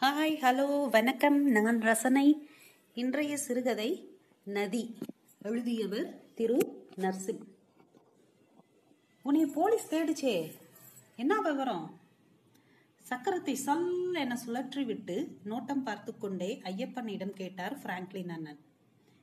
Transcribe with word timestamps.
Hi 0.00 0.34
hello 0.40 0.90
வணக்கம். 0.90 1.46
நான் 1.50 1.80
ரசனை. 1.80 2.48
இன்றைய 2.94 3.36
சிறுகதை 3.36 4.16
நதி. 4.44 4.98
எழுதியவர் 5.42 6.08
திரு 6.34 6.58
நர்சிம். 6.96 7.40
உன்னை 9.22 9.46
போலீஸ் 9.46 9.88
தேடிச்சே. 9.94 10.52
என்ன 11.16 11.40
விவரம்? 11.40 11.98
சக்கரத்தை 13.10 13.56
சல் 13.66 14.12
என 14.12 14.38
சுழற்றி 14.46 14.84
விட்டு 14.84 15.38
நோட்டம் 15.44 15.82
பார்த்து 15.82 16.18
கொண்டே 16.18 16.60
ஐயப்பனிடம் 16.64 17.34
கேட்டார் 17.40 17.78
பிராங்க்லின் 17.84 18.28
அண்ணன். 18.28 18.58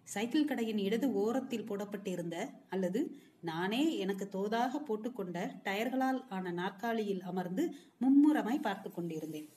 சைக்கிள் 0.03 0.45
கடையின் 0.45 0.77
இடது 0.77 1.13
ஓரத்தில் 1.13 1.67
போடப்பட்டிருந்த 1.71 2.49
அல்லது 2.69 3.17
நானே 3.41 3.97
எனக்கு 3.97 4.27
தோதாக 4.31 4.85
போட்டுக்கொண்ட 4.87 5.51
டயர்களால் 5.63 6.23
ஆன 6.29 6.51
நாற்காலியில் 6.51 7.21
அமர்ந்து 7.21 7.75
மும்முரமாய் 8.01 8.65
பார்த்து 8.69 8.91
கொண்டிருந்தேன். 8.91 9.49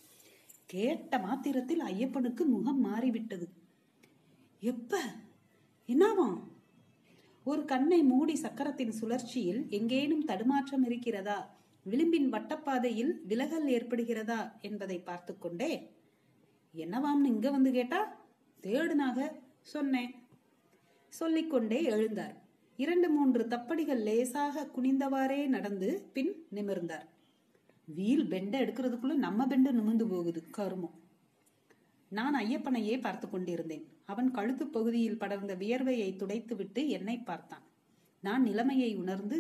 கேட்ட 0.67 1.19
மாத்திரத்தில் 1.19 1.80
ஐயப்பனுக்கு 1.80 2.45
முகம் 2.45 2.80
மாறிவிட்டது. 2.80 3.48
எப்ப? 4.61 4.98
என்னாவாம் 5.88 6.38
ஒரு 7.45 7.65
கண்ணை 7.65 8.02
மூடி 8.02 8.34
சக்கரத்தின் 8.34 8.93
சுழற்சியில் 9.01 9.69
எங்கேனும் 9.69 10.24
தடுமாற்றம் 10.24 10.84
இருக்கிறதா? 10.84 11.55
விளிம்பின் 11.84 12.33
வட்டப்பாதையில் 12.33 13.12
விலகல் 13.27 13.66
ஏற்படுகிறதா 13.66 14.60
என்பதை 14.60 14.98
பார்த்து 14.98 15.38
கொண்டே 15.38 15.91
என்னவாம்னு 16.74 17.24
இங்க 17.24 17.51
வந்து 17.51 17.73
கேட்டா? 17.73 18.01
தேடுனாக 18.62 19.33
சொன்னேன். 19.62 20.15
சொல்லிக்கொண்டே 21.09 21.91
எழுந்தார். 21.91 22.35
இரண்டு 22.77 23.10
மூன்று 23.10 23.45
தப்படிகள் 23.45 24.02
லேசாக 24.02 24.69
குனிந்தவாறே 24.77 25.46
நடந்து 25.46 26.10
பின் 26.12 26.46
நிமிர்ந்தார். 26.55 27.07
வீல் 27.88 28.24
பெண்டை 28.30 28.60
எடுக்கிறதுக்குள்ள 28.60 29.14
நம்ம 29.26 29.46
பெண்டு 29.46 29.70
நிமிந்து 29.72 30.06
போகுது 30.08 30.40
கருமம். 30.56 30.96
நான் 32.09 32.34
ஐயப்பனையே 32.34 33.00
பார்த்து 33.00 33.26
கொண்டிருந்தேன். 33.28 33.84
அவன் 34.06 34.30
கழுத்து 34.30 34.65
பகுதியில் 34.66 35.18
படர்ந்த 35.18 35.54
வியர்வையை 35.54 36.10
துடைத்துவிட்டு 36.16 36.82
என்னை 36.88 37.16
பார்த்தான். 37.18 37.65
நான் 38.20 38.43
நிலைமையை 38.43 38.90
உணர்ந்து 38.95 39.38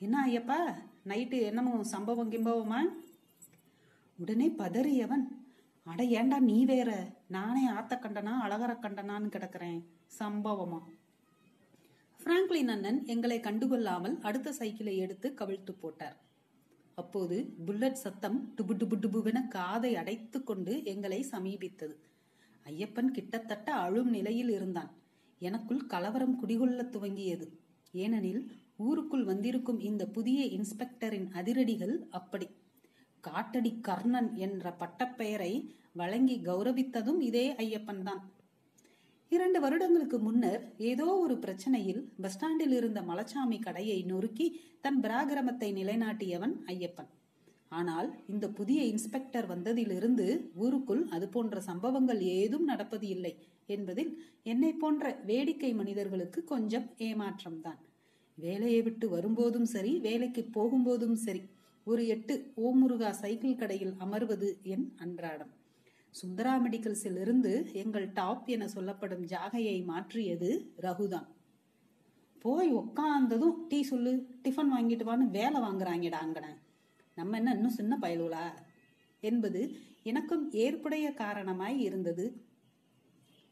என்ன 0.00 0.16
ஐயப்பா 0.28 0.58
நைட்டு 1.10 1.38
என்னமோ 1.42 1.82
சம்பவம் 1.82 2.32
கிம்பவமா? 2.32 2.80
உடனே 4.18 4.48
பதறியவன் 4.60 5.24
அட 5.86 6.02
ஏண்டா 6.18 6.38
நீ 6.38 6.64
வேற 6.64 6.90
நானே 7.28 7.64
ஆத்த 7.68 7.94
கண்டனா 8.02 8.34
அழகர 8.46 8.72
கண்டனான்னு 8.74 9.32
கிடக்குறேன் 9.36 9.80
சம்பவமா? 10.18 10.80
பிராங்க்லின் 12.20 12.72
அண்ணன் 12.74 13.00
எங்களை 13.06 13.38
கண்டுகொள்ளாமல் 13.40 14.18
அடுத்த 14.20 14.52
சைக்கிளை 14.52 14.96
எடுத்து 14.96 15.28
கவிழ்த்து 15.40 15.72
போட்டார். 15.80 16.18
அப்போது 16.94 17.54
புல்லட் 17.66 18.00
சத்தம் 18.04 18.54
டுபு 18.56 18.74
டுபு 18.74 18.96
டுபுவென 18.96 19.48
காதை 19.48 19.96
அடைத்து 19.96 20.44
கொண்டு 20.44 20.84
எங்களை 20.84 21.26
சமீபித்தது. 21.30 21.94
ஐயப்பன் 22.66 23.10
கிட்டத்தட்ட 23.10 23.74
அழும் 23.74 24.10
நிலையில் 24.10 24.48
இருந்தான். 24.48 24.90
எனக்குள் 25.38 25.86
கலவரம் 25.86 26.36
குடிகொள்ள 26.42 26.82
துவங்கியது. 26.82 27.46
ஏனெனில் 27.92 28.42
ஊருக்குள் 28.76 29.24
வந்திருக்கும் 29.24 29.80
இந்த 29.80 30.06
புதிய 30.06 30.44
இன்ஸ்பெக்டரின் 30.44 31.28
அதிரடிகள் 31.32 31.96
அப்படி. 32.10 32.48
காட்டடி 33.20 33.80
கர்ணன் 33.80 34.34
என்ற 34.34 34.76
பட்டப்பெயரை 34.78 35.68
வழங்கி 35.92 36.36
கௌரவித்ததும் 36.38 37.20
இதே 37.20 37.52
ஐயப்பன் 37.52 38.02
தான் 38.02 38.22
இரண்டு 39.34 39.58
வருடங்களுக்கு 39.64 40.18
முன்னர் 40.24 40.62
ஏதோ 40.90 41.04
ஒரு 41.24 41.34
பிரச்சனையில் 41.44 42.00
பஸ் 42.22 42.34
ஸ்டாண்டில் 42.34 42.74
இருந்த 42.78 43.00
மலச்சாமி 43.10 43.58
கடையை 43.66 43.96
நொறுக்கி 44.10 44.46
தன் 44.84 44.98
பிராகிரமத்தை 45.04 45.68
நிலைநாட்டியவன் 45.78 46.54
ஐயப்பன். 46.72 47.08
ஆனால் 47.78 48.08
இந்த 48.32 48.46
புதிய 48.58 48.80
இன்ஸ்பெக்டர் 48.90 49.48
வந்ததிலிருந்து 49.52 50.26
ஊருக்குள் 50.64 51.02
அது 51.16 51.28
போன்ற 51.36 51.62
சம்பவங்கள் 51.68 52.20
ஏதும் 52.34 52.66
நடப்பது 52.72 53.08
இல்லை 53.14 53.32
என்பதில் 53.76 54.12
என்னை 54.52 54.72
போன்ற 54.82 55.14
வேடிக்கை 55.30 55.72
மனிதர்களுக்கு 55.80 56.42
கொஞ்சம் 56.52 56.86
ஏமாற்றம்தான். 57.08 57.80
வேலையை 58.38 58.82
விட்டு 58.88 59.08
வரும்போதும் 59.16 59.68
சரி 59.74 59.94
வேலைக்கு 60.08 60.44
போகும்போதும் 60.58 61.18
சரி 61.24 61.42
ஒரு 61.86 62.02
எட்டு 62.16 62.34
ஓமுருகா 62.66 63.12
சைக்கிள் 63.22 63.60
கடையில் 63.62 63.94
அமர்வது 64.04 64.50
என் 64.74 64.86
அன்றாடம். 65.04 65.52
சுந்தரா 66.20 66.54
மெடிக்கல்ஸில் 66.64 67.20
இருந்து 67.20 67.70
எங்கள் 67.72 68.12
டாப் 68.12 68.48
என 68.48 68.68
சொல்லப்படும் 68.68 69.26
ஜாகையை 69.26 69.84
மாற்றியது 69.84 70.72
ரகுதான். 70.80 71.26
போய் 72.38 72.74
உக்காந்ததும் 72.74 73.66
டீ 73.68 73.82
சொல்லு 73.82 74.26
டிஃபன் 74.42 74.72
வாங்கிட்டு 74.78 75.04
வான்னு 75.08 75.30
வேலை 75.30 75.60
வாங்குறாங்கடா 75.60 76.18
அங்கன. 76.26 76.44
நம்ம 77.14 77.36
என்ன 77.36 77.52
இன்னும் 77.52 77.70
சின்ன 77.70 77.98
பயலுலா 78.00 78.52
என்பது 79.20 79.76
எனக்கும் 80.02 80.50
ஏற்புடைய 80.52 81.14
காரணமாய் 81.14 81.80
இருந்தது. 81.80 82.44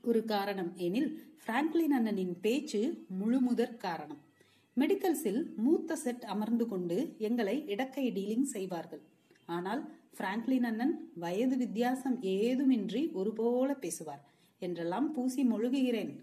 ஒரு 0.02 0.24
காரணம் 0.24 0.72
எனில் 0.76 1.36
பிராங்க்லின் 1.46 1.94
அண்ணனின் 1.98 2.34
பேச்சு 2.40 3.06
முழுமுதற் 3.20 3.76
காரணம். 3.76 4.20
மெடிக்கல்ஸில் 4.76 5.54
மூத்த 5.56 5.96
செட் 5.96 6.24
அமர்ந்து 6.24 6.66
கொண்டு 6.66 7.14
எங்களை 7.18 7.64
இடக்கை 7.66 8.06
டீலிங் 8.16 8.42
செய்வார்கள். 8.42 9.02
ஆனால் 9.46 9.82
பிராங்க்லின் 10.18 10.62
அண்ணன் 10.62 11.12
வயது 11.14 11.56
வித்தியாசம் 11.56 12.22
ஏதுமின்றி 12.22 13.12
ஒருபோல 13.12 13.74
பேசுவார். 13.74 14.24
என்றெல்லாம் 14.58 15.12
பூசி 15.12 15.48
மொழுகுகிறேன். 15.48 16.16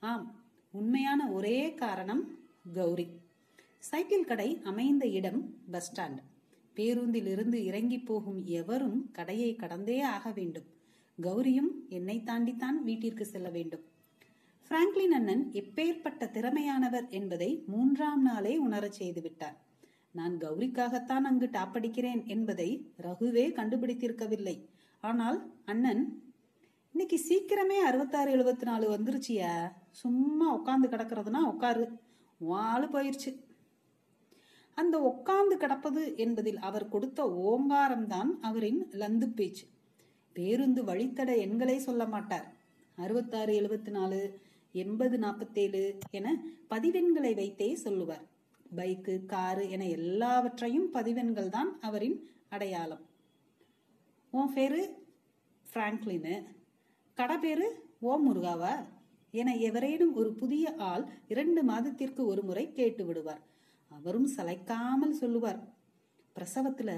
ஆம் 0.00 0.34
உண்மையான 0.70 1.30
ஒரே 1.30 1.74
காரணம் 1.74 2.38
கௌரி. 2.72 3.06
சைக்கிள் 3.78 4.24
கடை 4.24 4.60
அமைந்த 4.64 5.06
இடம் 5.06 5.54
பஸ் 5.70 5.88
ஸ்டாண்ட். 5.90 6.18
பேருந்தில் 6.74 7.26
இருந்து 7.26 7.64
இறங்கி 7.64 7.98
போகும் 7.98 8.44
எவரும் 8.44 9.10
கடையை 9.12 9.56
கடந்தே 9.56 10.00
ஆக 10.00 10.30
வேண்டும். 10.30 10.64
கௌரியும் 11.22 11.88
என்னை 11.88 12.22
தாண்டித்தான் 12.22 12.84
வீட்டிற்கு 12.84 13.24
செல்ல 13.24 13.50
வேண்டும். 13.50 13.80
பிராங்க்லின் 14.70 15.14
அண்ணன் 15.14 15.50
எப்பேற்பட்ட 15.52 16.30
திறமையானவர் 16.30 17.08
என்பதை 17.08 17.64
மூன்றாம் 17.66 18.22
நாளே 18.22 18.56
உணரச் 18.56 18.92
செய்து 18.92 19.20
விட்டார் 19.20 19.68
நான் 20.12 20.36
கௌரிக்காகத்தான் 20.36 21.28
அங்கு 21.30 21.46
டாப்படிக்கிறேன் 21.46 22.26
என்பதை 22.26 22.92
ரகுவே 23.02 23.44
கண்டுபிடித்திருக்கவில்லை. 23.58 24.66
ஆனால் 25.00 25.52
அண்ணன் 25.64 26.22
இன்னைக்கு 26.92 27.20
சீக்கிரமே 27.28 27.78
அறுபத்தாறு 27.78 28.36
எழுபத்தி 28.36 28.62
நாலு 28.62 28.90
வந்துருச்சியா. 28.90 29.72
சும்மா 29.90 30.46
உட்காந்து 30.58 30.86
கிடக்கிறதுனா 30.86 31.38
உட்காரு. 31.38 31.98
வாழு 32.38 32.86
போயிருச்சு. 32.86 33.40
அந்த 34.74 35.00
உட்கார்ந்து 35.00 35.56
கிடப்பது 35.56 36.16
என்பதில் 36.16 36.58
அவர் 36.58 36.88
கொடுத்த 36.88 37.24
ஓங்காரம்தான் 37.24 38.30
அவரின் 38.40 38.86
லந்து 38.90 39.34
பேச்சு. 39.34 39.66
பேருந்து 40.32 40.84
வழித்தட 40.84 41.36
எண்களை 41.36 41.78
சொல்ல 41.78 42.06
மாட்டார். 42.06 42.54
அறுபத்தாறு 42.96 43.60
எழுபத்தி 43.60 43.90
நாலு 43.90 44.38
எண்பது 44.72 45.18
நாற்பத்தேழு 45.18 45.98
என 46.10 46.42
பதிவெண்களை 46.70 47.34
வைத்தே 47.34 47.74
சொல்லுவார். 47.74 48.29
பைக்கு 48.76 49.14
காரு 49.24 49.70
என 49.70 49.86
எல்லாவற்றையும் 49.98 50.88
பதிவெண்கள் 50.90 51.48
தான் 51.48 51.70
அவரின் 51.80 52.16
அடையாளம். 52.48 53.02
உன் 54.32 54.52
பேரு 54.52 54.80
பிராங்க்லினு. 55.66 56.34
கடை 57.18 57.36
பேரு 57.38 57.66
ஓ 58.00 58.12
முருகாவா? 58.26 58.74
என 59.34 59.56
எவரேனும் 59.56 60.14
ஒரு 60.14 60.30
புதிய 60.34 60.74
ஆள் 60.76 61.04
இரண்டு 61.28 61.62
மாதத்திற்கு 61.64 62.26
ஒரு 62.26 62.42
முறை 62.42 62.72
கேட்டு 62.72 63.04
விடுவார் 63.04 63.42
அவரும் 63.90 64.28
சளைக்காமல் 64.36 65.18
சொல்லுவார் 65.20 65.60
பிரசவத்துல 66.36 66.90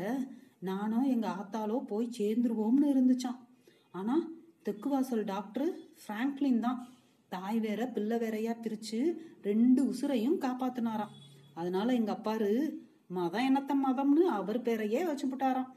நானோ 0.58 1.00
எங்க 1.14 1.26
ஆத்தாலோ 1.28 1.78
போய் 1.86 2.14
சேர்ந்துருவோம்னு 2.18 2.86
இருந்துச்சான் 2.94 3.40
ஆனா 3.90 4.16
தெற்கு 4.62 4.88
வாசல் 4.88 5.24
டாக்டர் 5.24 5.70
பிராங்க்லின் 6.04 6.60
தான். 6.60 6.80
தாய் 7.28 7.58
வேற 7.60 7.86
பிள்ளை 7.86 8.18
வேறையா 8.18 8.52
பிரிச்சு 8.52 8.98
ரெண்டு 9.42 9.80
உசுரையும் 9.92 10.38
காப்பாத்தினாராம். 10.44 11.14
அதனால 11.56 11.88
எங்க 12.00 12.10
அப்பாரு 12.16 12.50
மதம் 13.16 13.46
என்னத்த 13.48 13.72
மதம்னு 13.86 14.24
அவர் 14.38 14.58
பேரையே 14.66 15.00
வச்சு 15.08 15.26
விட்டாராம் 15.30 15.70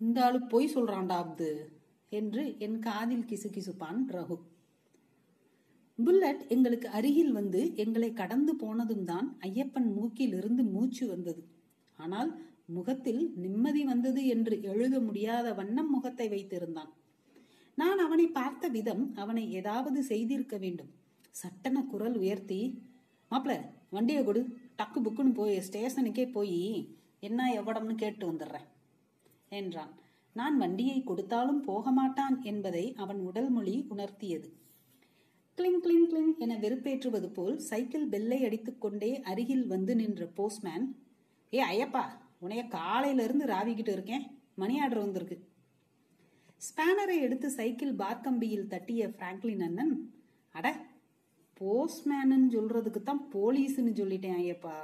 இந்த 0.00 0.18
ஆளு 0.24 0.38
பொய் 0.52 0.72
சொல்றான்டா 0.74 1.16
அப்து 1.22 1.50
என்று 2.12 2.42
என் 2.58 2.78
காதில் 2.78 3.28
கிசு 3.30 3.48
கிசுப்பான் 3.54 4.00
ரகு. 4.16 4.36
புல்லட் 5.98 6.42
எங்களுக்கு 6.54 6.88
அருகில் 6.88 7.32
வந்து 7.32 7.60
எங்களை 7.82 8.10
கடந்து 8.12 8.52
போனதும் 8.56 9.06
தான் 9.10 9.28
ஐயப்பன் 9.48 9.88
மூக்கிலிருந்து 9.96 10.62
மூச்சு 10.74 11.04
வந்தது. 11.06 11.42
ஆனால் 11.98 12.30
முகத்தில் 12.76 13.22
நிம்மதி 13.44 13.82
வந்தது 13.84 14.22
என்று 14.34 14.54
எழுத 14.72 14.94
முடியாத 15.00 15.46
வண்ணம் 15.54 15.90
முகத்தை 15.90 16.26
வைத்திருந்தான். 16.28 16.90
நான் 17.78 17.98
அவனை 17.98 18.26
பார்த்த 18.38 18.68
விதம் 18.68 19.04
அவனை 19.14 19.44
ஏதாவது 19.52 19.98
செய்திருக்க 20.02 20.56
வேண்டும். 20.56 20.92
சட்டன 21.34 21.82
குரல் 21.92 22.16
உயர்த்தி 22.22 22.60
மாப்பிள 23.30 23.54
வண்டியை 23.88 24.24
கொடு. 24.24 24.40
டக்கு 24.78 24.98
புக்குன்னு 25.04 25.34
போய் 25.34 25.62
ஸ்டேஷனுக்கே 25.68 26.32
போய் 26.32 26.94
என்ன 27.20 27.62
எவ்வளம்னு 27.62 27.94
கேட்டு 27.94 28.32
வந்துடுறேன் 28.32 28.66
என்றான். 29.48 29.92
நான் 30.32 30.56
வண்டியை 30.56 31.02
கொடுத்தாலும் 31.02 31.60
போக 31.60 31.90
மாட்டான் 31.90 32.42
என்பதை 32.42 32.94
அவன் 32.96 33.18
உடல் 33.18 33.50
மொழி 33.50 33.86
உணர்த்தியது. 33.90 34.48
கிளிங் 35.54 35.80
கிளிங் 35.80 36.08
கிளிங் 36.08 36.32
என 36.38 36.56
வெறுப்பேற்றுவது 36.56 37.28
போல் 37.32 37.58
சைக்கிள் 37.58 38.08
பெல்லை 38.08 38.38
அடித்துக்கொண்டே 38.44 39.22
அருகில் 39.22 39.66
வந்து 39.66 39.94
நின்ற 39.96 40.24
போஸ்ட்மேன் 40.26 40.84
ஏ 41.52 41.60
ஐயப்பா 41.64 42.04
உனைய 42.42 42.68
காலையிலிருந்து 42.68 43.46
ராவிக்கிட்டு 43.46 43.92
இருக்கேன். 43.92 44.26
மணி 44.54 44.80
ஆர்டர் 44.80 44.98
வந்திருக்கு. 44.98 45.36
ஸ்பேனரை 46.66 47.16
எடுத்து 47.20 47.50
சைக்கிள் 47.50 47.94
பார்க்கம்பியில் 47.94 48.66
தட்டிய 48.66 49.08
பிராங்க்லின் 49.18 49.64
அண்ணன் 49.66 49.94
அட 50.50 50.85
போஸ்ட்மேனுன்னு 51.60 52.48
சொல்றதுக்கு 52.56 53.00
தான் 53.02 53.22
போலீஸ்னு 53.34 53.92
சொல்லிட்டேன் 54.00 54.38
ஐயப்பா. 54.40 54.78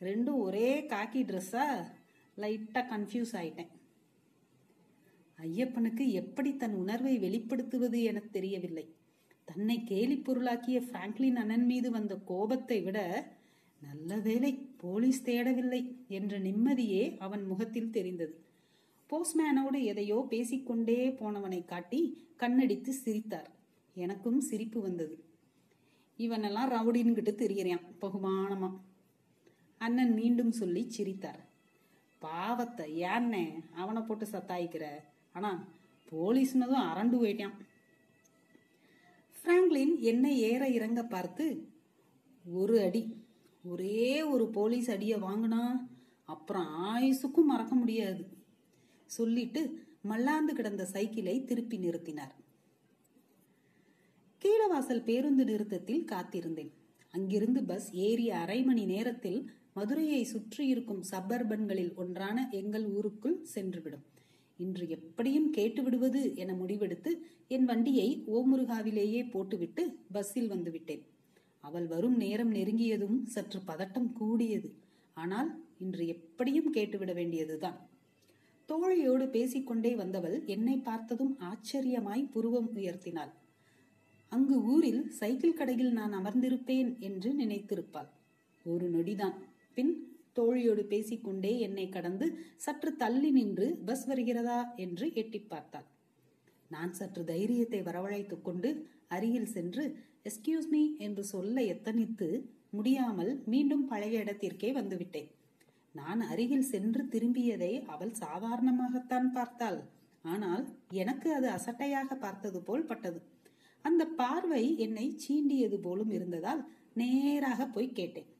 ரெண்டும் 0.00 0.40
ஒரே 0.46 0.70
காக்கி 0.92 1.20
ட்ரெஸ்ஸா 1.30 1.64
லைட்டா 2.42 2.80
கன்ஃபியூஸ் 2.92 3.32
ஆயிட்டேன். 3.40 3.70
ஐயப்பனுக்கு 5.38 6.04
எப்படி 6.20 6.50
தன் 6.56 6.76
உணர்வை 6.82 7.14
வெளிப்படுத்துவது 7.24 7.98
என 8.02 8.22
தெரியவில்லை. 8.36 8.86
தன்னை 9.44 9.76
கேலி 9.84 10.16
பொருளாக்கிய 10.16 10.78
பிராங்க்லின் 10.92 11.40
அண்ணன் 11.42 11.66
மீது 11.66 11.90
வந்த 11.90 12.14
கோபத்தை 12.30 12.78
விட 12.82 12.98
நல்ல 13.82 14.16
வேலை 14.26 14.52
போலீஸ் 14.76 15.20
தேடவில்லை 15.24 15.80
என்ற 16.08 16.38
நிம்மதியே 16.38 17.02
அவன் 17.18 17.44
முகத்தில் 17.46 17.94
தெரிந்தது. 17.96 18.34
போஸ்ட்மேனோடு 19.10 19.80
எதையோ 19.92 20.18
பேசிக்கொண்டே 20.30 21.00
போனவனை 21.20 21.60
காட்டி 21.64 22.00
கண்ணடித்து 22.42 22.92
சிரித்தார். 23.04 23.50
எனக்கும் 23.96 24.40
சிரிப்பு 24.40 24.80
வந்தது. 24.80 25.16
இவனெல்லாம் 26.18 26.70
ரவுடின்கிட்டு 26.74 27.32
திரியறான் 27.32 27.86
பகுமானமா. 28.00 28.70
அண்ணன் 29.78 30.14
மீண்டும் 30.14 30.52
சொல்லி 30.52 30.90
சிரித்தார். 30.90 31.48
பாவத்தை 32.18 33.02
ஏன்னே 33.02 33.74
அவனை 33.74 34.02
போட்டு 34.02 34.26
சத்தாய்க்கிற. 34.26 34.84
ஆனா 35.32 35.68
போலீஸ்னதும் 36.10 36.86
அரண்டு 36.90 37.16
போயிட்டான். 37.22 37.56
பிராங்க்லின் 39.42 39.98
என்னை 40.00 40.38
ஏற 40.38 40.68
இறங்க 40.68 41.02
பார்த்து 41.02 41.68
ஒரு 42.44 42.80
அடி 42.80 43.24
ஒரே 43.64 44.22
ஒரு 44.22 44.48
போலீஸ் 44.48 44.90
அடியை 44.90 45.22
வாங்கினா 45.22 45.86
அப்புறம் 46.24 46.68
ஆயுசுக்கும் 46.84 47.50
மறக்க 47.52 47.74
முடியாது. 47.74 48.28
சொல்லிட்டு 49.06 49.84
மல்லாந்து 50.02 50.54
கிடந்த 50.54 50.84
சைக்கிளை 50.84 51.44
திருப்பி 51.44 51.78
நிறுத்தினார். 51.78 52.34
கீழவாசல் 54.46 55.04
பேருந்து 55.04 55.44
நிறுத்தத்தில் 55.44 56.04
காத்திருந்தேன். 56.04 56.68
அங்கிருந்து 57.10 57.64
பஸ் 57.64 57.94
ஏறிய 57.94 58.36
அரை 58.36 58.62
மணி 58.62 58.84
நேரத்தில் 58.84 59.50
மதுரையை 59.74 60.24
சுற்றியிருக்கும் 60.24 61.00
சப்பர்பன்களில் 61.10 61.94
ஒன்றான 61.94 62.48
எங்கள் 62.50 62.86
ஊருக்குள் 62.88 63.46
சென்றுவிடும். 63.54 64.04
இன்று 64.56 64.88
எப்படியும் 64.88 65.50
கேட்டு 65.50 65.82
விடுவது 65.82 66.34
என 66.34 66.52
முடிவெடுத்து 66.52 67.12
என் 67.48 67.64
வண்டியை 67.64 68.24
ஓமுருகாவிலேயே 68.26 69.30
போட்டுவிட்டு 69.30 69.98
பஸ்ஸில் 70.12 70.50
வந்துவிட்டேன். 70.50 71.02
அவள் 71.60 71.86
வரும் 71.86 72.16
நேரம் 72.16 72.52
நெருங்கியதும் 72.52 73.22
சற்று 73.24 73.60
பதட்டம் 73.66 74.12
கூடியது. 74.12 74.70
ஆனால் 75.14 75.50
இன்று 75.78 76.06
எப்படியும் 76.06 76.72
கேட்டுவிட 76.72 77.14
வேண்டியதுதான். 77.14 77.88
தோழியோடு 78.68 79.28
பேசிக்கொண்டே 79.30 79.94
வந்தவள் 79.94 80.44
என்னை 80.46 80.78
பார்த்ததும் 80.78 81.38
ஆச்சரியமாய் 81.40 82.30
புருவம் 82.30 82.70
உயர்த்தினாள். 82.76 83.34
அங்கு 84.32 84.56
ஊரில் 84.62 85.02
சைக்கிள் 85.10 85.54
கடையில் 85.54 85.92
நான் 85.92 86.12
அமர்ந்திருப்பேன் 86.12 86.98
என்று 86.98 87.30
நினைத்திருப்பாள். 87.34 88.08
ஒரு 88.66 88.86
நொடிதான். 88.90 89.36
பின் 89.74 89.92
தோழியோடு 90.36 90.82
பேசிக்கொண்டே 90.82 91.58
என்னை 91.58 91.88
கடந்து 91.88 92.26
சற்று 92.56 92.96
தள்ளி 92.96 93.30
நின்று 93.30 93.66
பஸ் 93.84 94.06
வருகிறதா 94.06 94.58
என்று 94.76 95.06
எட்டி 95.12 95.40
பார்த்தாள். 95.40 95.86
நான் 96.70 96.92
சற்று 96.92 97.24
தைரியத்தை 97.24 97.80
வரவழைத்துக் 97.82 98.42
கொண்டு 98.42 98.70
அருகில் 99.08 99.46
சென்று 99.46 99.84
எஸ்கியூஸ் 100.24 100.68
மீ 100.68 100.82
என்று 100.96 101.24
சொல்ல 101.24 101.62
எத்தனித்து 101.74 102.28
முடியாமல் 102.70 103.32
மீண்டும் 103.44 103.84
பழைய 103.86 104.18
இடத்திற்கே 104.18 104.70
வந்துவிட்டேன். 104.72 105.28
நான் 105.94 106.20
அருகில் 106.20 106.68
சென்று 106.72 107.02
திரும்பியதை 107.04 107.72
அவள் 107.86 108.12
சாதாரணமாகத்தான் 108.20 109.28
பார்த்தாள். 109.32 109.78
ஆனால் 110.22 110.64
எனக்கு 110.90 111.28
அது 111.34 111.48
அசட்டையாக 111.48 112.14
பார்த்தது 112.16 112.60
போல் 112.62 112.84
பட்டது. 112.84 113.20
அந்த 113.86 114.04
பார்வை 114.06 114.62
என்னை 114.78 115.06
சீண்டியது 115.28 115.76
போலும் 115.82 116.10
இருந்ததால் 116.10 116.62
நேராக 116.94 117.66
போய் 117.66 117.92
கேட்டேன். 117.92 118.30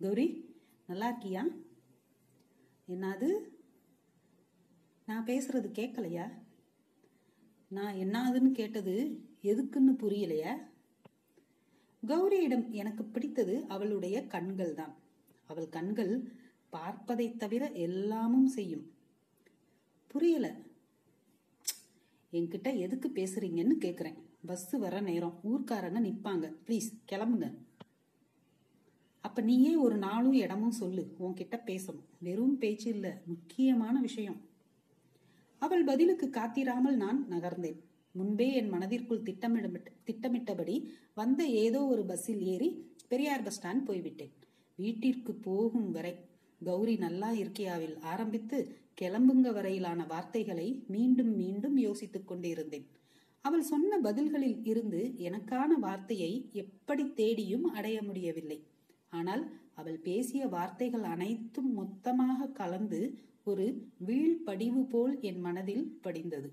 கௌரி 0.00 0.26
நல்லா 0.86 1.08
இருக்கியா? 1.10 1.42
என்னது? 2.88 3.28
நான் 5.06 5.24
பேசுறது 5.24 5.68
கேட்கலையா? 5.78 6.26
நான் 7.68 7.94
என்னாதுன்னு 7.94 8.50
கேட்டது 8.52 8.94
எதுக்குன்னு 9.42 9.94
புரியலையா? 9.98 10.52
கௌரியிடம் 12.06 12.70
எனக்கு 12.70 13.04
பிடித்தது 13.04 13.64
அவளுடைய 13.68 14.26
கண்கள் 14.26 14.74
தான். 14.74 14.94
அவள் 15.46 15.68
கண்கள் 15.68 16.14
பார்ப்பதை 16.70 17.36
தவிர 17.36 17.70
எல்லாமும் 17.70 18.46
செய்யும். 18.46 18.86
புரியல. 20.06 20.56
என்கிட்ட 22.32 22.76
எதுக்கு 22.76 23.08
பேசுறீங்கன்னு 23.08 23.74
கேக்குறேன். 23.80 24.14
பஸ் 24.46 24.70
வர 24.70 25.00
நேரம். 25.00 25.40
ஊர்க்காரங்க 25.42 26.00
நிப்பாங்க. 26.00 26.56
ப்ளீஸ் 26.66 26.90
கிளம்புங்க. 27.12 27.54
அப்ப 29.20 29.42
நீயே 29.42 29.76
ஒரு 29.76 29.96
நாளும் 29.96 30.32
இடமும் 30.32 30.70
சொல்லு. 30.70 31.14
உன்கிட்ட 31.20 31.60
பேசணும். 31.66 32.04
வெறும் 32.18 32.58
பேச்சு 32.58 32.90
இல்ல. 32.90 33.22
முக்கியமான 33.26 34.00
விஷயம். 34.00 34.40
அவள் 35.58 35.84
பதிலுக்கு 35.84 36.26
காத்திராமல் 36.26 36.96
நான் 36.96 37.26
நகர்ந்தேன். 37.30 37.80
முன்பே 38.12 38.54
என் 38.54 38.68
மனதிற்குள் 38.68 39.22
திட்டமிட 39.22 39.68
திட்டமிட்டபடி 40.04 40.90
வந்த 41.14 41.46
ஏதோ 41.46 41.86
ஒரு 41.86 42.04
பஸ்ஸில் 42.04 42.42
ஏறி 42.42 42.96
பெரியார் 43.08 43.42
பஸ் 43.42 43.66
ஸ்டாண்ட் 43.66 43.84
போய்விட்டேன். 43.84 44.32
வீட்டிற்கு 44.76 45.34
போகும் 45.34 45.90
வரை 45.90 46.14
கௌரி 46.64 46.96
நல்லா 46.96 47.32
இருக்கியாவில். 47.32 47.98
ஆரம்பித்து 48.00 48.76
கிளம்புங்க 49.00 49.52
வரையிலான 49.52 50.06
வார்த்தைகளை 50.06 50.84
மீண்டும் 50.86 51.36
மீண்டும் 51.36 51.76
யோசித்துக் 51.76 52.28
கொண்டிருந்தேன். 52.28 52.86
அவள் 53.44 53.62
சொன்ன 53.62 53.98
பதில்களில் 53.98 54.64
இருந்து 54.64 55.00
எனக்கான 55.18 55.68
வார்த்தையை 55.80 56.32
எப்படி 56.52 57.12
தேடியும் 57.12 57.64
அடைய 57.64 58.02
முடியவில்லை. 58.02 58.58
ஆனால் 59.10 59.42
அவள் 59.74 59.98
பேசிய 59.98 60.46
வார்த்தைகள் 60.46 61.02
அனைத்தும் 61.02 61.70
மொத்தமாக 61.72 62.48
கலந்து 62.48 63.00
ஒரு 63.44 63.66
வீழ்படிவு 64.06 64.82
போல் 64.88 65.20
என் 65.20 65.40
மனதில் 65.40 65.98
படிந்தது. 66.00 66.50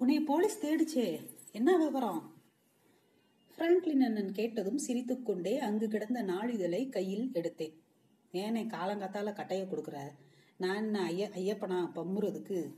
உன்னை 0.00 0.20
போலீஸ் 0.20 0.62
தேடிச்சே 0.64 1.08
என்ன 1.52 1.70
விவரம்? 1.76 2.20
பிராங்க்லின் 3.58 4.00
அண்ணன் 4.00 4.32
கேட்டதும் 4.32 4.80
சிரித்துக்கொண்டே 4.86 5.58
அங்கு 5.58 5.88
கிடந்த 5.88 6.22
நாளிதழை 6.22 6.88
கையில் 6.88 7.30
எடுத்தேன். 7.32 7.74
ஏனே 8.34 8.62
காலங்காத்தால 8.64 9.32
கட்டைய 9.32 9.64
கொடுக்குற? 9.64 9.98
நான் 10.56 10.76
என்ன 10.76 11.02
ஐய 11.02 11.30
ஐயப்பனா 11.34 11.78
பம்முறதுக்கு? 11.94 12.74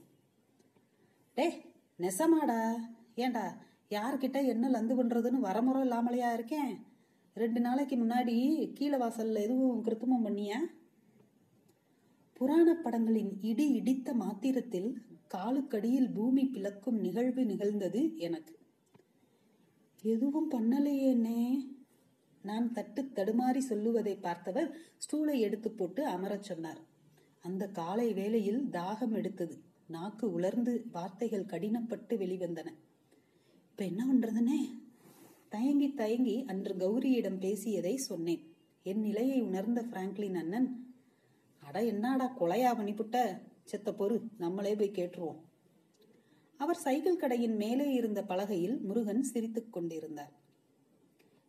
டே 1.35 1.47
நெசமாடா. 1.99 2.61
ஏண்டா 3.14 3.45
யார்கிட்ட 3.90 4.47
என்ன 4.47 4.71
லந்து 4.71 4.95
பண்றதுன்னு 4.99 5.47
வரமுறை 5.49 5.83
இல்லாமலையா 5.83 6.33
இருக்கேன்? 6.33 6.73
ரெண்டு 7.35 7.61
நாளைக்கு 7.61 7.97
முன்னாடி 7.97 8.37
கீழே 8.73 8.97
வாசல்ல 8.97 9.42
எதுவும் 9.42 9.85
கிருத்தமம் 9.85 10.26
பண்ணியா? 10.26 10.59
புராண 12.33 12.75
படங்களின் 12.75 13.38
இடி 13.40 13.73
இடித்த 13.73 14.14
மாத்திரத்தில் 14.14 15.02
காலுக்கடியில் 15.35 16.12
பூமி 16.14 16.45
பிளக்கும் 16.45 16.99
நிகழ்வு 17.00 17.45
நிகழ்ந்தது 17.45 18.16
எனக்கு. 18.16 18.54
எதுவும் 20.02 20.50
பண்ணலையேனே 20.50 21.40
நான் 22.47 22.73
தட்டு 22.73 23.03
தடுமாறி 23.15 23.59
சொல்லுவதை 23.59 24.17
பார்த்தவர் 24.17 24.76
ஸ்டூலை 24.97 25.38
எடுத்து 25.38 25.71
போட்டு 25.71 26.07
அமரச் 26.07 26.43
சொன்னார். 26.43 26.81
அந்த 27.41 27.69
காலை 27.69 28.12
வேளையில் 28.12 28.69
தாகம் 28.71 29.12
எடுத்தது. 29.12 29.57
நாக்கு 29.87 30.33
உலர்ந்து 30.33 30.87
வார்த்தைகள் 30.93 31.45
கடினப்பட்டு 31.45 32.17
வெளிவந்தன. 32.17 32.69
இப்ப 33.71 33.85
என்ன 33.85 34.03
பண்றதுனே? 34.12 34.59
தயங்கி 35.49 35.95
தயங்கி 35.95 36.45
அன்று 36.47 36.75
கௌரியிடம் 36.75 37.38
பேசியதை 37.38 37.97
சொன்னேன். 37.97 38.55
என் 38.83 39.00
நிலையை 39.00 39.41
உணர்ந்த 39.41 39.83
பிராங்க்லின் 39.83 40.35
அண்ணன் 40.35 40.95
அட 41.59 41.85
என்னடா 41.85 42.37
கொலையா 42.41 42.71
பண்ணிப்புட்ட 42.79 43.41
செத்த 43.65 43.91
பொறு 43.91 44.21
நம்மளே 44.38 44.75
போய் 44.75 44.91
கேட்டுருவோம். 44.91 45.41
அவர் 46.57 46.76
சைக்கிள் 46.76 47.17
கடையின் 47.17 47.57
மேலே 47.57 47.93
இருந்த 47.93 48.23
பலகையில் 48.23 48.81
முருகன் 48.81 49.23
சிரித்துக் 49.23 49.73
கொண்டிருந்தார். 49.73 50.45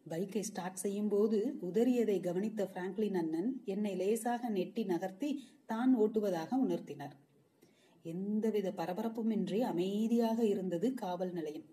பைக்கை 0.10 0.40
ஸ்டார்ட் 0.40 0.82
செய்யும் 0.84 1.10
போது 1.10 1.38
உதறியதை 1.62 2.18
கவனித்த 2.20 2.70
பிராங்க்லின் 2.74 3.16
அண்ணன் 3.16 3.62
என்னை 3.66 3.96
லேசாக 3.96 4.50
நெட்டி 4.50 4.84
நகர்த்தி 4.84 5.30
தான் 5.66 5.98
ஓட்டுவதாக 5.98 6.50
உணர்த்தினார். 6.66 7.16
எந்தவித 8.06 8.68
பரபரப்புமின்றி 8.72 9.60
அமைதியாக 9.60 10.40
இருந்தது 10.46 10.94
காவல் 10.94 11.32
நிலையம். 11.32 11.66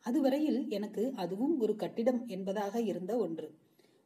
அதுவரையில் 0.00 0.60
எனக்கு 0.68 1.12
அதுவும் 1.14 1.54
ஒரு 1.58 1.76
கட்டிடம் 1.76 2.20
என்பதாக 2.26 2.80
இருந்த 2.80 3.12
ஒன்று. 3.16 3.48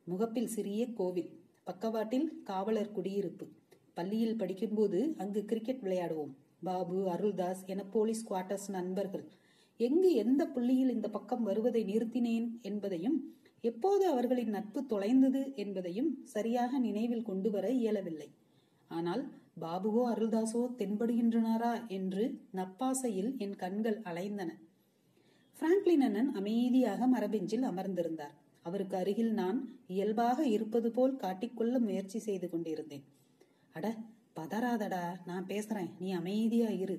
முகப்பில் 0.07 0.47
சிறிய 0.47 0.83
கோவில் 0.93 1.31
பக்கவாட்டில் 1.63 2.43
காவலர் 2.43 2.93
குடியிருப்பு. 2.93 3.47
பள்ளியில் 3.95 4.37
படிக்கும்போது 4.37 5.15
அங்கு 5.17 5.45
கிரிக்கெட் 5.45 5.83
விளையாடுவோம். 5.83 6.33
பாபு 6.63 6.97
அருள்தாஸ் 7.11 7.63
என 7.67 7.85
போலீஸ் 7.85 8.25
குவார்டர்ஸ் 8.31 8.69
நண்பர்கள். 8.69 9.25
எங்கு 9.81 10.11
எந்த 10.15 10.43
புள்ளியில் 10.47 10.91
இந்த 10.91 11.09
பக்கம் 11.09 11.43
வருவதை 11.43 11.83
நிறுத்தினேன் 11.85 12.49
என்பதையும் 12.61 13.19
எப்போது 13.61 14.07
அவர்களின் 14.07 14.49
நட்பு 14.49 14.87
தொலைந்தது 14.87 15.53
என்பதையும் 15.55 16.11
சரியாக 16.25 16.79
நினைவில் 16.79 17.23
கொண்டு 17.23 17.51
வர 17.51 17.71
இயலவில்லை. 17.71 18.29
ஆனால் 18.89 19.23
பாபுவோ 19.61 20.03
அருள்தாசோ 20.13 20.63
தென்படுகின்றனாரா? 20.79 21.89
என்று 21.89 22.25
நப்பாசையில் 22.55 23.37
என் 23.37 23.57
கண்கள் 23.57 23.99
அலைந்தன. 24.05 24.51
பிராங்க்லின் 25.61 26.01
அண்ணன் 26.01 26.35
அமைதியாக 26.35 27.07
மரபெஞ்சில் 27.07 27.63
அமர்ந்திருந்தார். 27.63 28.35
அவருக்கு 28.63 28.97
அருகில் 28.97 29.33
நான் 29.33 29.59
இயல்பாக 29.87 30.47
இருப்பது 30.47 30.91
போல் 30.91 31.17
காட்டிக்கொள்ள 31.17 31.79
முயற்சி 31.79 32.19
செய்து 32.19 32.51
கொண்டிருந்தேன். 32.51 33.05
அட 33.73 33.97
பதறாதடா 34.37 35.05
நான் 35.27 35.47
பேசுறேன். 35.47 35.91
நீ 35.99 36.11
அமைதியா 36.11 36.69
இரு. 36.69 36.99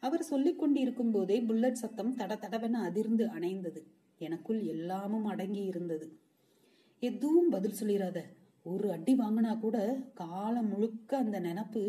அவர் 0.00 0.22
சொல்லிக் 0.22 0.58
கொண்டிருக்கும் 0.58 1.10
போதே 1.10 1.40
புல்லட் 1.40 1.72
சத்தம் 1.72 2.16
தட 2.16 2.34
தடவென 2.36 2.80
அதிர்ந்து 2.82 3.26
அணைந்தது. 3.26 3.82
எனக்குள் 4.22 4.60
எல்லாமும் 4.62 5.24
அடங்கி 5.24 5.62
இருந்தது. 5.64 6.06
எதுவும் 7.00 7.48
பதில் 7.48 7.78
சொல்லிடாத 7.80 8.18
ஒரு 8.64 8.90
அடி 8.90 9.14
வாங்கினா 9.14 9.58
கூட 9.58 9.76
காலம் 10.14 10.68
முழுக்க 10.68 11.16
அந்த 11.16 11.40
நினப்பு 11.40 11.82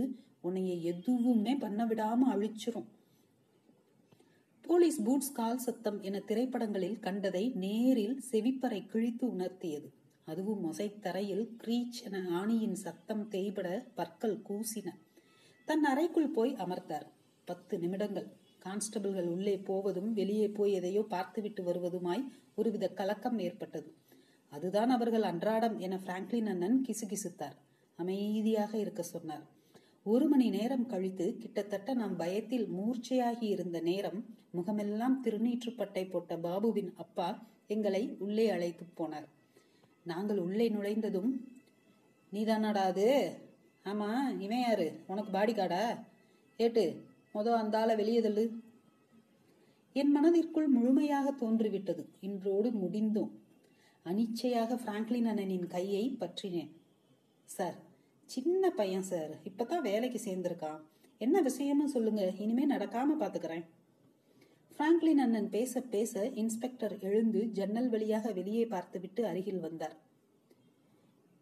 உன்னைய 0.43 0.81
எதுவுமே 0.81 1.55
பண்ண 1.55 1.85
விடாம 1.85 2.21
அழிச்சிரும். 2.33 2.89
போலீஸ் 4.61 5.03
பூட்ஸ் 5.03 5.31
கால் 5.31 5.57
சத்தம் 5.57 6.01
என 6.01 6.19
திரைப்படங்களில் 6.19 6.99
கண்டதை 6.99 7.51
நேரில் 7.55 8.23
செவிப்பறை 8.31 8.87
கிழித்து 8.87 9.27
உணர்த்தியது. 9.27 9.89
அதுவும் 10.25 10.63
மொசைத்தரையில் 10.65 11.45
கிரீச் 11.63 11.99
என 12.03 12.29
ஆணியின் 12.29 12.75
சத்தம் 12.75 13.27
தேய்பட 13.27 13.85
பற்கள் 13.95 14.41
கூசின. 14.49 14.87
தன் 15.65 15.83
அறைக்குள் 15.83 16.29
போய் 16.29 16.55
அமர்ந்தார். 16.55 17.07
பத்து 17.45 17.79
நிமிடங்கள். 17.79 18.27
கான்ஸ்டபிள்கள் 18.65 19.27
உள்ளே 19.27 19.57
போவதும் 19.57 20.13
வெளியே 20.13 20.47
போய் 20.49 20.71
எதையோ 20.71 21.01
பார்த்துவிட்டு 21.09 21.63
வருவதுமாய் 21.63 22.23
ஒருவித 22.55 22.87
கலக்கம் 22.89 23.39
ஏற்பட்டது. 23.39 23.89
அதுதான் 24.51 24.89
அவர்கள் 24.89 25.21
அன்றாடம் 25.21 25.79
என 25.79 25.95
பிராங்க்லின் 25.95 26.45
அண்ணன் 26.45 26.85
கிசுகிசுத்தார். 26.87 27.57
அமைதியாக 27.99 28.77
இருக்க 28.77 29.01
சொன்னார். 29.01 29.45
ஒரு 30.03 30.27
மணி 30.27 30.49
நேரம் 30.49 30.85
கழித்து 30.85 31.37
கிட்டத்தட்ட 31.37 31.93
நாம் 31.93 32.15
பயத்தில் 32.15 32.67
மூர்ச்சையாகி 32.67 33.47
இருந்த 33.55 33.79
நேரம் 33.79 34.25
முகமெல்லாம் 34.51 35.23
திருநீற்றுப்பட்டை 35.23 36.09
போட்ட 36.09 36.37
பாபுவின் 36.37 36.91
அப்பா 36.95 37.47
எங்களை 37.67 38.15
உள்ளே 38.19 38.49
அழைத்து 38.49 38.85
போனார். 38.97 39.27
நாங்கள் 40.03 40.37
உள்ளே 40.37 40.69
நுழைந்ததும் 40.69 41.31
நீதானாடா 42.33 42.83
அது? 42.91 43.37
ஆமா 43.85 44.09
இவன் 44.39 44.59
யாரு? 44.59 44.87
உனக்கு 45.07 45.31
பாடி 45.31 45.53
காடா 45.53 45.99
ஏட்டு 46.57 46.83
மொத 47.33 47.47
அந்த 47.47 47.79
ஆளை 47.79 47.95
வெளியே 47.95 48.21
தள்ளு. 48.21 48.51
என் 49.93 50.11
மனதிற்குள் 50.11 50.67
முழுமையாக 50.67 51.31
தோன்றிவிட்டது. 51.31 52.05
இன்றோடு 52.19 52.69
முடிந்தோம். 52.69 53.31
அனிச்சையாக 54.05 54.75
பிராங்க்லின் 54.75 55.25
அண்ணனின் 55.25 55.67
கையை 55.67 56.17
பற்றினேன். 56.19 56.71
சார் 57.45 57.75
சின்ன 58.25 58.69
பையன் 58.69 59.01
சார். 59.01 59.29
இப்பதான் 59.43 59.81
வேலைக்கு 59.81 60.21
சேர்ந்திருக்கான். 60.25 60.79
என்ன 61.17 61.41
விஷயம்னு 61.41 61.85
சொல்லுங்க. 61.85 62.33
இனிமே 62.37 62.67
நடக்காம 62.67 63.07
பாத்துக்கிறேன். 63.19 63.65
பிராங்க்லின் 64.77 65.15
அண்ணன் 65.15 65.49
பேச 65.49 65.81
பேச 65.81 66.27
இன்ஸ்பெக்டர் 66.27 66.99
எழுந்து 66.99 67.47
ஜன்னல் 67.47 67.89
வழியாக 67.89 68.31
வெளியே 68.31 68.65
பார்த்துவிட்டு 68.65 69.25
அருகில் 69.25 69.59
வந்தார். 69.59 69.97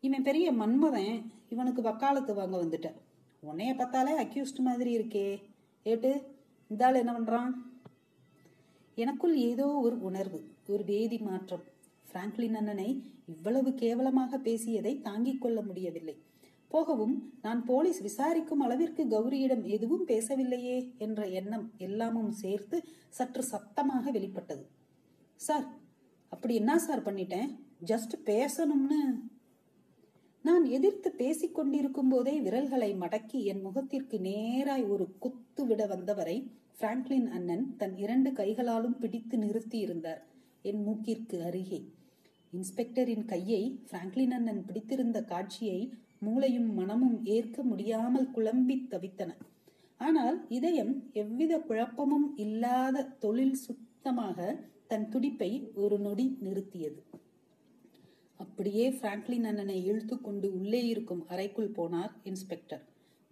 இவன் 0.01 0.23
பெரிய 0.23 0.51
மன்மதன். 0.51 1.25
இவனுக்கு 1.49 1.81
வக்காலத்து 1.81 2.33
வாங்க 2.33 2.63
வந்துட்ட. 2.63 2.93
உன்னைய 3.45 3.77
பார்த்தாலே 3.77 4.23
அக்யூஸ்ட் 4.23 4.57
மாதிரி 4.57 4.97
இருக்கே. 4.97 5.50
ஏட்டு 5.83 6.09
இந்த 6.67 6.85
ஆள் 6.85 6.95
என்ன 6.95 7.13
பண்றான்? 7.13 7.53
எனக்குள் 8.95 9.35
ஏதோ 9.35 9.67
ஒரு 9.67 10.01
உணர்வு 10.01 10.39
ஒரு 10.67 10.83
வேதி 10.83 11.19
மாற்றம். 11.21 11.63
பிராங்க்லின் 12.13 12.55
அண்ணனை 12.55 12.89
இவ்வளவு 13.25 13.73
கேவலமாக 13.73 14.37
பேசியதை 14.37 15.01
தாங்கிக் 15.01 15.41
கொள்ள 15.41 15.61
முடியவில்லை. 15.61 16.15
போகவும் 16.67 17.15
நான் 17.41 17.61
போலீஸ் 17.65 18.01
விசாரிக்கும் 18.01 18.59
அளவிற்கு 18.59 19.03
கௌரியிடம் 19.07 19.63
எதுவும் 19.63 20.05
பேசவில்லையே 20.07 20.77
என்ற 20.97 21.27
எண்ணம் 21.27 21.65
எல்லாமும் 21.77 22.31
சேர்த்து 22.31 22.77
சற்று 23.09 23.43
சத்தமாக 23.43 24.11
வெளிப்பட்டது. 24.11 24.63
சார் 25.35 25.67
அப்படி 26.29 26.55
என்ன 26.55 26.79
சார் 26.79 27.05
பண்ணிட்டேன்? 27.05 27.49
ஜஸ்ட் 27.85 28.15
பேசணும்னு. 28.25 29.01
நான் 30.43 30.63
எதிர்த்து 30.65 31.11
பேசிக் 31.11 31.55
கொண்டிருக்கும் 31.55 32.07
போதே 32.07 32.33
விரல்களை 32.41 32.89
மடக்கி 32.95 33.39
என் 33.43 33.61
முகத்திற்கு 33.61 34.17
நேராய் 34.19 34.87
ஒரு 34.87 35.05
குத்து 35.19 35.65
விட 35.65 35.85
வந்தவரை 35.85 36.35
பிராங்க்லின் 36.79 37.27
அண்ணன் 37.29 37.75
தன் 37.77 37.97
இரண்டு 37.97 38.31
கைகளாலும் 38.31 38.97
பிடித்து 38.99 39.37
நிறுத்தி 39.37 39.79
இருந்தார் 39.79 40.21
என் 40.61 40.81
மூக்கிற்கு 40.87 41.37
அருகே. 41.41 41.79
இன்ஸ்பெக்டரின் 42.53 43.25
கையை 43.25 43.61
பிராங்க்லின் 43.91 44.31
அண்ணன் 44.31 44.65
பிடித்திருந்த 44.65 45.21
காட்சியை 45.23 45.79
மூளையும் 46.19 46.73
மனமும் 46.73 47.25
ஏற்க 47.25 47.63
முடியாமல் 47.63 48.29
குழம்பி 48.35 48.77
தவித்தன. 48.89 49.31
ஆனால் 49.97 50.45
இதயம் 50.49 50.93
எவ்வித 51.13 51.59
குழப்பமும் 51.59 52.27
இல்லாத 52.35 53.07
தொழில் 53.19 53.57
சுத்தமாக 53.65 54.57
தன் 54.87 55.09
துடிப்பை 55.09 55.71
ஒரு 55.75 55.99
நொடி 55.99 56.37
நிறுத்தியது. 56.43 57.01
அப்படியே 58.45 58.85
பிராங்க்லின் 58.89 59.47
அண்ணனை 59.49 59.77
இழுத்து 59.85 60.15
கொண்டு 60.21 60.47
உள்ளே 60.59 60.81
இருக்கும் 60.85 61.23
அறைக்குள் 61.27 61.75
போனார் 61.77 62.13
இன்ஸ்பெக்டர். 62.23 62.83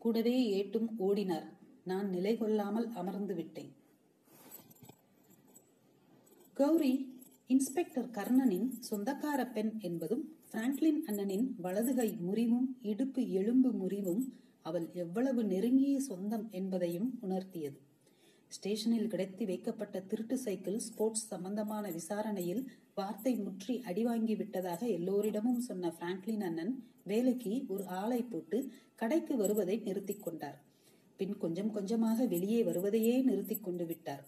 கூடவே 0.01 0.35
ஏட்டும் 0.57 0.89
ஓடினார். 0.99 1.47
நான் 1.83 2.09
நிலை 2.09 2.33
கொள்ளாமல் 2.37 2.87
அமர்ந்து 3.01 3.35
விட்டேன். 3.35 3.71
கௌரி 6.53 6.93
இன்ஸ்பெக்டர் 7.47 8.09
கர்ணனின் 8.17 8.67
சொந்தக்கார 8.89 9.41
பெண் 9.53 9.71
என்பதும் 9.79 10.23
பிராங்க்லின் 10.51 10.99
அண்ணனின் 11.05 11.45
வலதுகை 11.61 12.09
முறிவும் 12.27 12.67
இடுப்பு 12.81 13.21
எலும்பு 13.39 13.69
முறிவும் 13.81 14.23
அவள் 14.61 14.87
எவ்வளவு 14.93 15.41
நெருங்கிய 15.43 15.99
சொந்தம் 15.99 16.47
என்பதையும் 16.51 17.09
உணர்த்தியது. 17.21 17.79
ஸ்டேஷனில் 18.51 19.07
கிடைத்து 19.07 19.45
வைக்கப்பட்ட 19.45 19.99
திருட்டு 19.99 20.37
சைக்கிள் 20.37 20.79
ஸ்போர்ட்ஸ் 20.79 21.27
சம்பந்தமான 21.27 21.89
விசாரணையில் 21.89 22.63
வார்த்தை 22.93 23.33
முற்றி 23.35 23.81
அடிவாங்கி 23.89 24.35
விட்டதாக 24.35 24.81
எல்லோரிடமும் 24.87 25.59
சொன்ன 25.59 25.91
பிராங்க்லின் 25.99 26.43
அண்ணன் 26.47 26.73
வேலைக்கு 27.03 27.65
ஒரு 27.67 27.85
ஆளை 27.85 28.21
போட்டு 28.23 28.57
கடைக்கு 28.95 29.35
வருவதை 29.35 29.77
நிறுத்தி 29.77 30.15
கொண்டார். 30.17 30.57
பின் 31.17 31.37
கொஞ்சம் 31.37 31.71
கொஞ்சமாக 31.71 32.25
வெளியே 32.25 32.63
வருவதையே 32.63 33.21
நிறுத்தி 33.21 33.55
கொண்டு 33.59 33.85
விட்டார். 33.85 34.23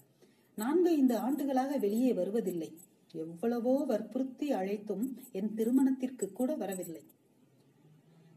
நான்கு 0.58 0.90
ஐந்து 0.90 1.16
ஆண்டுகளாக 1.18 1.78
வெளியே 1.78 2.14
வருவதில்லை. 2.14 2.72
எவ்வளவோ 3.14 3.74
வற்புறுத்தி 3.86 4.52
அழைத்தும் 4.52 5.06
என் 5.32 5.54
திருமணத்திற்கு 5.54 6.34
கூட 6.34 6.56
வரவில்லை. 6.56 7.04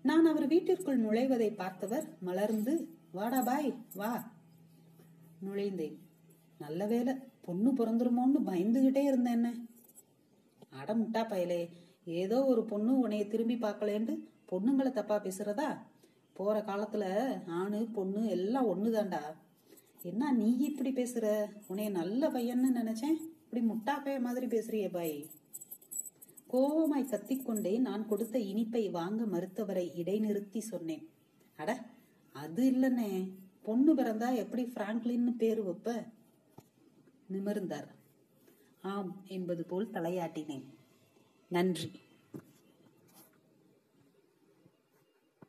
நான் 0.03 0.27
அவர் 0.27 0.47
வீட்டிற்குள் 0.47 1.03
நுழைவதை 1.05 1.51
பார்த்தவர் 1.55 2.07
மலர்ந்து 2.21 2.75
வாடா 3.13 3.41
பாய் 3.41 3.71
வா. 3.95 4.15
நுழைந்தேன். 5.47 5.97
நல்ல 6.59 6.87
வேலை 6.87 7.15
பொண்ணு 7.41 7.73
பிறந்துருமோன்னு 7.73 8.41
பயந்துகிட்டே 8.47 9.03
இருந்தேன் 9.03 9.33
என்ன? 9.33 9.55
அடமுட்டா 10.83 11.23
பயலே 11.25 11.69
ஏதோ 12.05 12.45
ஒரு 12.45 12.65
பொண்ணு 12.65 13.09
உன்னைய 13.09 13.29
திரும்பி 13.29 13.55
பார்க்கலேன்ட்டு 13.55 14.19
பொண்ணுங்களை 14.51 14.91
தப்பா 14.91 15.23
பேசுறதா? 15.23 15.79
போற 16.33 16.61
காலத்துல 16.61 17.05
ஆணு 17.47 17.87
பொண்ணு 17.87 18.27
எல்லாம் 18.29 18.67
ஒண்ணுதான்டா. 18.67 19.23
என்ன 20.03 20.33
நீ 20.33 20.57
இப்படி 20.57 20.93
பேசுற? 20.93 21.47
உன்னைய 21.69 21.91
நல்ல 21.91 22.29
பையன்னு 22.29 22.69
நினைச்சேன். 22.75 23.19
இப்படி 23.45 23.67
முட்டா 23.67 24.03
பைய 24.05 24.21
மாதிரி 24.21 24.47
பேசுறிய 24.47 24.91
பாய். 24.91 25.27
கோபமாய் 26.53 27.09
கத்திக்கொண்டே 27.09 27.79
நான் 27.79 28.07
கொடுத்த 28.07 28.39
இனிப்பை 28.39 28.91
வாங்க 28.91 29.25
மறுத்தவரை 29.25 29.93
இடைநிறுத்தி 29.97 30.59
சொன்னேன். 30.59 31.09
அட 31.57 31.85
அது 32.33 32.71
இல்லைன்னே 32.71 33.31
பொண்ணு 33.65 33.95
பிறந்தா 33.95 34.37
எப்படி 34.37 34.65
பிராங்க்லின்னு 34.65 35.37
பேரு 35.37 35.65
வைப்ப? 35.65 36.05
நிமிர்ந்தார். 37.33 37.89
ஆம் 38.83 39.17
என்பது 39.27 39.65
போல் 39.65 39.91
தலையாட்டினேன். 39.93 40.65
நன்றி. 41.49 41.91